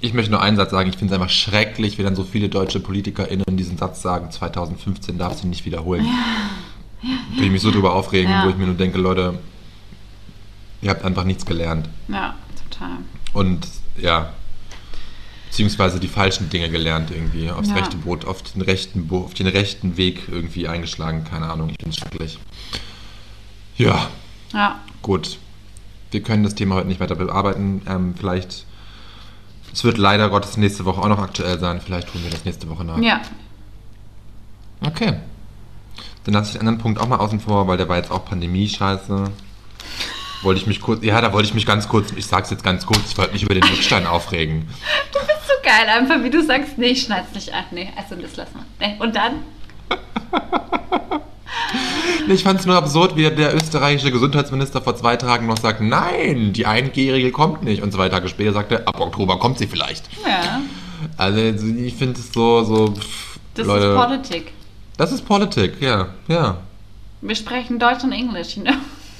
[0.00, 2.48] ich möchte nur einen Satz sagen, ich finde es einfach schrecklich, wie dann so viele
[2.48, 6.06] deutsche PolitikerInnen diesen Satz sagen, 2015 darf sie nicht wiederholen.
[7.32, 8.44] Würde ich mich so drüber aufregen, Ja.
[8.44, 9.38] wo ich mir nur denke, Leute,
[10.82, 11.88] ihr habt einfach nichts gelernt.
[12.08, 12.34] ja,
[12.70, 12.90] total.
[13.32, 14.32] Und ja,
[15.46, 17.76] beziehungsweise die falschen Dinge gelernt irgendwie, aufs Ja.
[17.76, 21.76] rechte Boot, auf den rechten, Bo auf den rechten Weg irgendwie eingeschlagen, keine Ahnung, ich
[21.78, 22.38] finde es schrecklich.
[23.76, 24.08] Ja,
[24.52, 25.38] Ja, gut.
[26.12, 27.82] Wir können das Thema heute nicht weiter bearbeiten.
[27.88, 28.66] Ähm, vielleicht,
[29.72, 31.80] es wird leider Gottes nächste Woche auch noch aktuell sein.
[31.80, 32.98] Vielleicht tun wir das nächste Woche nach.
[32.98, 33.20] ja,
[34.80, 35.14] Okay.
[36.24, 38.24] Dann lasse ich den anderen Punkt auch mal außen vor, weil der war jetzt auch
[38.24, 39.30] Pandemie-Scheiße.
[40.44, 42.86] Wollte ich mich kurz, ja, da wollte ich mich ganz kurz, ich sag's jetzt ganz
[42.86, 44.68] kurz, ich wollte mich über den Rückstein aufregen.
[45.12, 47.64] Du bist so geil, einfach wie du sagst, nee, ich schneid's nicht an.
[47.72, 48.86] Nee, also das lassen wir.
[48.88, 48.94] Nee.
[49.00, 49.32] Und dann?
[52.26, 55.80] Nee, Ich fand es nur absurd, wie der österreichische Gesundheitsminister vor zwei Tagen noch sagt,
[55.82, 57.82] nein, die 1G-Regel kommt nicht.
[57.82, 60.08] Und zwei Tage später sagte, ab Oktober kommt sie vielleicht.
[60.26, 60.60] Ja,
[61.18, 63.86] Also ich finde es so, so, pff, das Leute.
[63.86, 64.52] ist Politik.
[64.96, 66.58] Das ist Politik, ja, ja.
[67.20, 68.72] Wir sprechen Deutsch und Englisch, you know?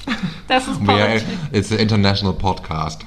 [0.47, 1.23] Das ist Politik.
[1.51, 3.01] it's an international podcast.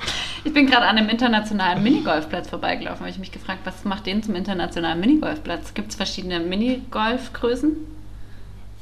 [0.45, 4.23] Ich bin gerade an einem internationalen Minigolfplatz vorbeigelaufen, habe ich mich gefragt, was macht den
[4.23, 5.73] zum internationalen Minigolfplatz?
[5.75, 7.77] Gibt es verschiedene Minigolfgrößen?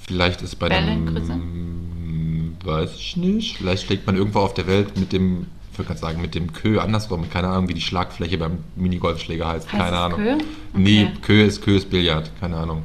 [0.07, 5.13] Vielleicht ist bei dem, weiß ich nicht, vielleicht schlägt man irgendwo auf der Welt mit
[5.13, 8.59] dem, ich würde gerade sagen, mit dem Kö andersrum, keine Ahnung, wie die Schlagfläche beim
[8.77, 10.19] Minigolfschläger heißt, Heißt keine Ahnung.
[10.21, 10.39] Kö?
[10.75, 11.19] Nee, Okay.
[11.23, 12.85] Kö ist Kö ist Billard, keine Ahnung.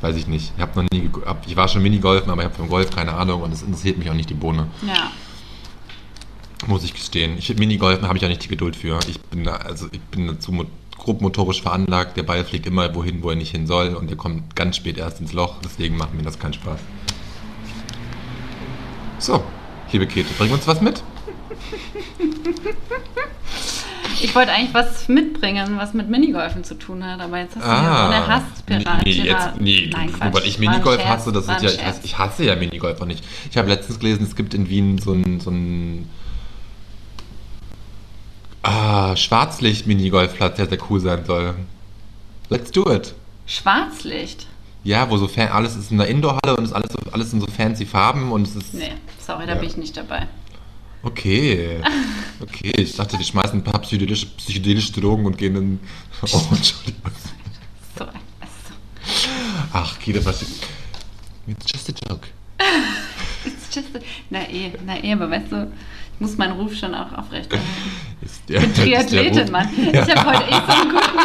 [0.00, 0.52] Weiß ich nicht.
[0.56, 3.12] Ich habe noch nie, hab- ich war schon Minigolfen, aber ich habe vom Golf keine
[3.14, 4.66] Ahnung und es interessiert mich auch nicht die Bohne.
[4.86, 5.10] Ja.
[6.66, 7.36] Muss ich gestehen.
[7.38, 8.98] Ich Minigolfen habe ich auch nicht die Geduld für.
[9.08, 12.16] Ich bin da, also ich bin dazu mo- grob motorisch veranlagt.
[12.16, 14.96] Der Ball fliegt immer wohin, wo er nicht hin soll und der kommt ganz spät
[14.98, 15.56] erst ins Loch.
[15.64, 16.80] Deswegen macht mir das keinen Spaß.
[19.18, 19.42] So,
[19.92, 21.02] liebe Käthe, bring uns was mit.
[24.22, 27.70] Ich wollte eigentlich was mitbringen, was mit Minigolfen zu tun hat, aber jetzt hast du
[27.70, 28.86] mir so eine Hassspirale.
[28.86, 29.00] Ah.
[29.04, 32.18] Nee, jetzt, nee Nein, Quatsch, weil ich Minigolf hasse, das ist ja, ich hasse, ich
[32.18, 33.24] hasse ja Minigolf auch nicht.
[33.50, 36.08] Ich habe letztens gelesen, es gibt in Wien so ein, so ein
[38.62, 41.54] ah, Schwarzlicht-Minigolfplatz, der sehr cool sein soll.
[42.48, 43.14] Let's do it.
[43.46, 44.46] Schwarzlicht?
[44.82, 47.46] Ja, wo so fan alles ist in der Indoor-Halle und ist alles, alles in so
[47.46, 48.74] fancy Farben und es ist.
[48.74, 49.58] Nee, sorry, da Ja.
[49.58, 50.26] bin ich nicht dabei.
[51.02, 51.80] Okay.
[52.40, 55.80] Okay, ich dachte, die schmeißen ein paar psychedelische, psychedelische Drogen und gehen in.
[56.22, 57.10] Oh, Entschuldigung.
[57.96, 58.14] So, also,
[59.72, 60.42] Ach, Kida, was.
[61.46, 62.28] It's just a joke.
[63.46, 65.72] it's just a, na eh, na eh, aber weißt du,
[66.14, 67.66] ich muss meinen Ruf schon auch aufrechterhalten.
[68.20, 69.68] Ist der, Ich bin Triathletin, Mann.
[69.74, 71.18] Ich habe heute echt so einen guten.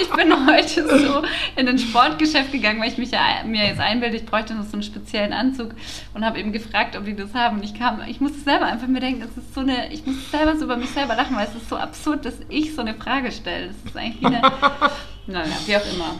[0.00, 1.22] Ich bin heute so
[1.56, 4.74] in ein Sportgeschäft gegangen, weil ich mich ja, mir jetzt einbilde, ich bräuchte noch so
[4.74, 5.70] einen speziellen Anzug
[6.14, 7.58] und habe eben gefragt, ob die das haben.
[7.58, 10.30] Und ich kam, ich musste selber einfach mir denken, es ist so eine, ich muss
[10.30, 12.94] selber so über mich selber lachen, weil es ist so absurd, dass ich so eine
[12.94, 13.68] Frage stelle.
[13.68, 14.42] Das ist eigentlich wie eine,
[15.26, 16.14] naja, wie auch immer.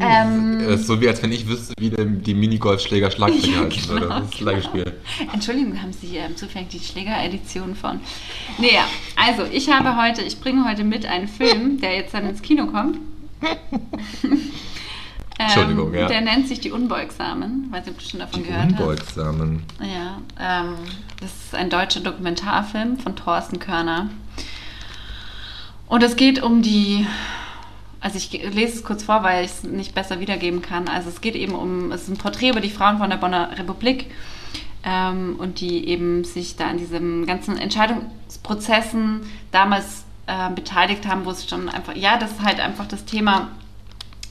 [0.00, 3.64] Ähm, Es ist so wie als wenn ich wüsste, wie der, die Minigolfschläger Schlagzeuger Ja,
[3.66, 4.06] heißen würde.
[4.06, 4.92] genau, Das ist gleiches Spiel.
[5.32, 8.00] Entschuldigung, haben Sie ähm, zufällig die Schläger-Edition von?
[8.58, 8.84] Nee, ja.
[9.16, 12.66] also ich habe heute, ich bringe heute mit einen Film, der jetzt dann ins Kino
[12.66, 12.98] kommt.
[15.38, 16.02] Entschuldigung, ja.
[16.02, 17.66] Ähm, Der nennt sich Die Unbeugsamen.
[17.70, 18.80] Weiß nicht, ob du schon davon Die gehört hast.
[18.80, 19.62] Unbeugsamen.
[19.80, 20.74] Ja, ähm,
[21.20, 24.10] das ist ein deutscher Dokumentarfilm von Thorsten Körner.
[25.88, 27.06] Und es geht um die,
[28.04, 30.88] also ich lese es kurz vor, weil ich es nicht besser wiedergeben kann.
[30.88, 33.56] Also es geht eben um, es ist ein Porträt über die Frauen von der Bonner
[33.58, 34.10] Republik
[34.84, 41.30] ähm, und die eben sich da an diesen ganzen Entscheidungsprozessen damals äh, beteiligt haben, wo
[41.30, 43.48] es schon einfach, ja, das ist halt einfach das Thema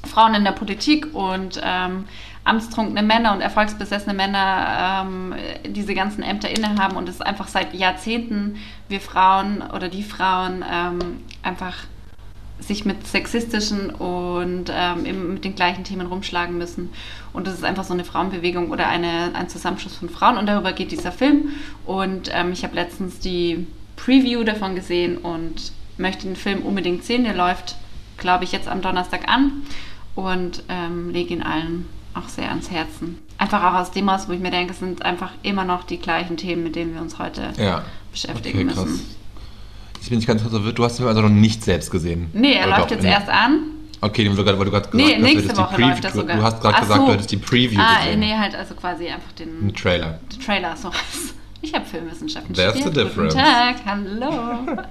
[0.05, 2.05] Frauen in der Politik und ähm,
[2.43, 5.33] amtstrunkene Männer und erfolgsbesessene Männer ähm,
[5.65, 8.57] diese ganzen Ämter innehaben und es einfach seit Jahrzehnten
[8.87, 11.73] wir Frauen oder die Frauen ähm, einfach
[12.59, 16.89] sich mit sexistischen und ähm, mit den gleichen Themen rumschlagen müssen.
[17.33, 20.71] Und das ist einfach so eine Frauenbewegung oder eine, ein Zusammenschluss von Frauen und darüber
[20.71, 21.49] geht dieser Film.
[21.85, 27.23] Und ähm, ich habe letztens die Preview davon gesehen und möchte den Film unbedingt sehen.
[27.23, 27.75] Der läuft,
[28.17, 29.63] glaube ich, jetzt am Donnerstag an
[30.15, 33.19] und ähm, lege ihn allen auch sehr ans Herzen.
[33.37, 35.97] Einfach auch aus dem aus, wo ich mir denke, es sind einfach immer noch die
[35.97, 37.83] gleichen Themen, mit denen wir uns heute Ja.
[38.11, 38.99] beschäftigen Okay, krass.
[40.03, 40.77] Jetzt bin ich ganz verwirrt.
[40.77, 42.29] Du hast ihn also noch nicht selbst gesehen.
[42.33, 42.95] Nee, er Oder läuft doch?
[42.97, 43.59] jetzt erst an.
[44.01, 46.01] Okay, weil du gerade gesagt Nee, hast, nächste Woche die läuft Preview.
[46.01, 46.35] das sogar.
[46.35, 47.05] Du hast gerade gesagt, so.
[47.07, 48.19] du hättest die Preview Ah, gesehen.
[48.19, 50.19] nee, halt also quasi einfach den, Ein Trailer.
[50.29, 50.75] den Trailer.
[50.75, 50.91] So.
[51.61, 52.95] Ich habe Filmwissenschaften There's studiert.
[52.95, 53.33] the difference.
[53.33, 54.83] Guten Tag, hallo.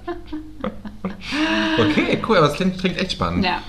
[1.78, 3.44] Okay, cool, aber es klingt, klingt echt spannend.
[3.44, 3.60] ja.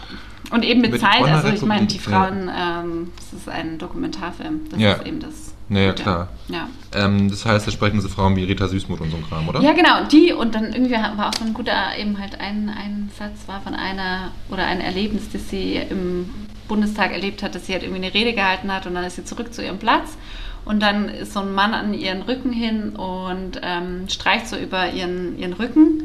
[0.52, 1.98] Und eben mit, Mit Zeit, also ich meine, die.
[2.00, 4.62] Frauen, ähm, das ist ein Dokumentarfilm.
[4.70, 4.94] Das Ja.
[4.94, 5.53] ist eben das.
[5.74, 6.04] Naja, Gute.
[6.04, 6.28] klar.
[6.48, 6.68] Ja.
[6.94, 9.60] Ähm, das heißt, da sprechen so Frauen wie Rita Süßmuth und so ein Kram, oder?
[9.62, 13.10] Ja, genau, die und dann irgendwie war auch so ein guter, eben halt ein, ein
[13.18, 16.30] Satz war von einer oder ein Erlebnis, das sie im
[16.68, 19.26] Bundestag erlebt hat, dass sie halt irgendwie eine Rede gehalten hat und dann ist sie
[19.26, 20.18] zurück zu ihrem Platz
[20.66, 24.92] und dann ist so ein Mann an ihren Rücken hin und ähm, streicht so über
[24.92, 26.04] ihren, ihren Rücken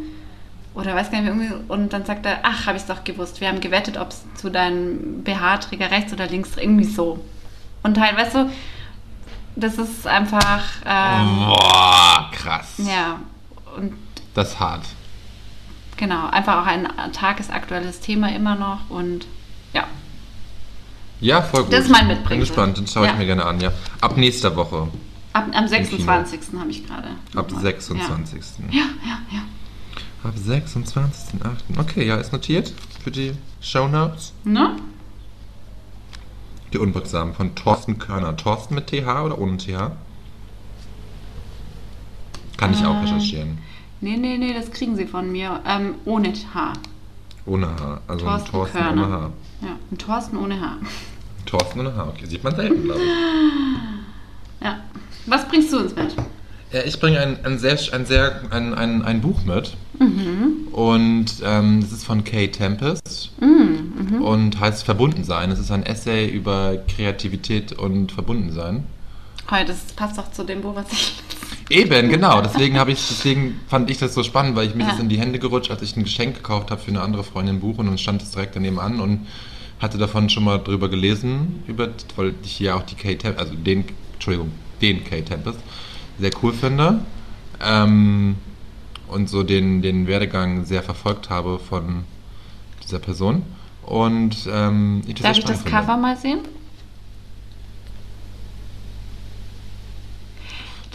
[0.74, 3.04] oder weiß gar nicht mehr, irgendwie, und dann sagt er, ach, habe ich es doch
[3.04, 7.18] gewusst, wir haben gewettet, ob es zu deinem BH-Träger rechts oder links, irgendwie so.
[7.82, 8.50] Und halt, weißt du,
[9.58, 12.74] das ist einfach, ähm, Boah, krass.
[12.78, 13.18] ja,
[13.76, 13.92] und
[14.34, 14.84] Das ist hart.
[15.96, 19.26] genau, einfach auch ein tagesaktuelles Thema immer noch und
[19.72, 19.84] ja,
[21.20, 21.72] Ja, voll gut.
[21.72, 22.46] Das ist mein Bin Mitbringsel.
[22.48, 23.18] gespannt, den schaue ich Ja.
[23.18, 23.72] mir gerne an, ja.
[24.00, 24.88] Ab nächster Woche.
[25.32, 26.40] ab, am 26.
[26.58, 27.08] habe ich gerade.
[27.34, 27.62] Ab nochmal.
[27.62, 28.42] 26.
[28.70, 29.40] Ja, ja, ja.
[30.24, 31.78] Ab 26.8.
[31.78, 34.32] Okay, ja, ist notiert für die Shownotes.
[34.44, 34.50] ja.
[34.50, 34.76] Ne?
[36.72, 38.36] Die Unbeugsamen von Thorsten Körner.
[38.36, 39.92] Thorsten mit TH oder ohne TH?
[42.56, 43.00] Kann ich auch Ähm.
[43.02, 43.58] recherchieren.
[44.00, 45.60] Nee, nee, nee, das kriegen sie von mir.
[45.66, 46.72] Ähm, ohne H.
[47.46, 48.00] Ohne H.
[48.06, 49.02] Also Thorsten, Thorsten Körner.
[49.06, 49.30] ohne H.
[49.62, 50.76] Ja, ein Thorsten ohne H.
[51.46, 52.08] Thorsten ohne H.
[52.08, 54.64] Okay, sieht man selten, glaube ich.
[54.66, 54.78] Ja.
[55.26, 56.14] Was bringst du uns mit?
[56.72, 59.76] Ja, ich bringe ein, ein sehr, ein, sehr ein, ein, ein Buch mit.
[59.98, 60.68] Mhm.
[60.72, 64.22] Und ähm, das ist von Kay Tempest Mhm.
[64.22, 65.50] und heißt Verbundensein.
[65.50, 68.84] Es ist ein Essay über Kreativität und Verbundensein.
[69.50, 71.14] Heute, das passt doch zu dem Buch, was ich.
[71.70, 72.40] Eben, genau.
[72.42, 74.90] Deswegen ich, deswegen fand ich das so spannend, weil ich mir Ja.
[74.90, 77.56] das in die Hände gerutscht, als ich ein Geschenk gekauft habe für eine andere Freundin
[77.56, 79.26] ein Buch und dann stand es direkt daneben an und
[79.80, 83.54] hatte davon schon mal drüber gelesen, über, weil ich hier auch die Kay Tempest, also
[83.54, 84.50] den, Entschuldigung,
[84.80, 85.58] den Kay Tempest
[86.18, 87.00] sehr cool finde.
[87.60, 88.36] Ähm,
[89.08, 92.04] und so den, den Werdegang sehr verfolgt habe von
[92.82, 93.42] dieser Person.
[93.84, 95.70] Und ähm, ich das Darf ich das finde.
[95.70, 96.40] Cover mal sehen?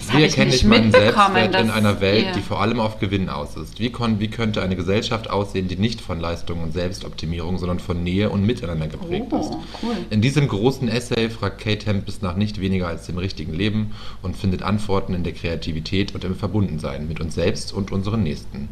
[0.07, 3.29] Das Wie ich erkenne ich meinen Selbstwert in einer Welt, die vor allem auf Gewinn
[3.29, 3.79] aus ist?
[3.79, 8.29] Wie, wie könnte eine Gesellschaft aussehen, die nicht von Leistung und Selbstoptimierung, sondern von Nähe
[8.29, 9.51] und Miteinander geprägt ist?
[9.51, 9.95] Oh, cool.
[10.09, 14.35] In diesem großen Essay fragt Kate Tempest nach nicht weniger als dem richtigen Leben und
[14.35, 18.69] findet Antworten in der Kreativität und im Verbundensein mit uns selbst und unseren Nächsten.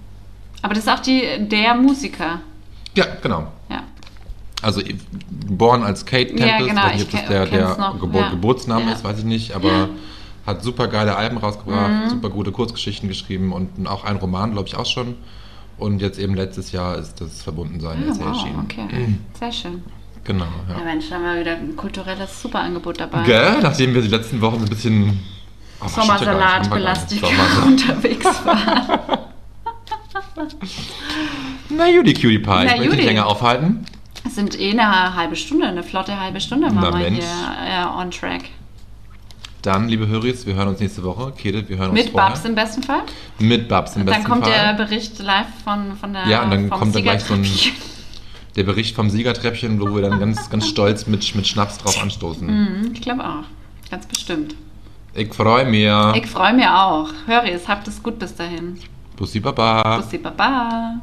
[0.61, 2.41] Aber das ist auch die, der Musiker.
[2.95, 3.47] Ja, genau.
[3.69, 3.83] Ja.
[4.61, 4.81] Also
[5.47, 8.29] geboren als Kate Ja, Tempest, genau, weiß nicht, ich ob das der, der Gebur ja.
[8.29, 8.91] Geburtsname Ja.
[8.91, 9.89] ist, weiß ich nicht, aber
[10.45, 12.09] hat super geile Alben rausgebracht, Mhm.
[12.09, 15.15] super gute Kurzgeschichten geschrieben und auch ein Roman, glaube ich, auch schon.
[15.77, 18.59] Und jetzt eben letztes Jahr ist das Verbundensein Essay wow, erschienen.
[18.63, 19.15] okay.
[19.39, 19.83] Sehr schön.
[20.23, 20.83] Genau, Ja, ja.
[20.83, 23.23] Mensch, da haben wir wieder ein kulturelles Superangebot dabei.
[23.23, 23.59] Gell?
[23.61, 25.19] Nachdem wir die letzten Wochen so ein bisschen
[25.83, 26.69] oh, Sommersalat.
[26.71, 29.19] unterwegs waren.
[31.69, 33.85] Na Judy Cutie Pie, Na, ich möchte dich länger aufhalten.
[34.25, 38.11] Es sind eh eine halbe Stunde, eine flotte halbe Stunde waren wir hier äh, on
[38.11, 38.43] track.
[39.61, 41.31] Dann, liebe Höris, wir hören uns nächste Woche.
[41.37, 42.29] Käthe, wir hören uns Mit vorher.
[42.29, 43.01] Babs im besten Fall.
[43.37, 44.53] Mit Babs im Dann besten kommt Fall.
[44.53, 47.45] der Bericht live von, von der Ja, und dann kommt dann gleich so ein-.
[48.55, 52.47] Der Bericht vom Siegertreppchen, wo wir dann ganz, ganz stolz mit, mit Schnaps drauf anstoßen.
[52.47, 53.43] Mhm, Ich glaube auch.
[53.89, 54.55] Ganz bestimmt.
[55.13, 55.85] Ich freue mich.
[56.23, 57.09] Ich freue mich auch.
[57.27, 58.79] Höris, habt es gut bis dahin.
[59.15, 59.97] Bussi Baba.
[59.99, 60.95] Bussi Baba.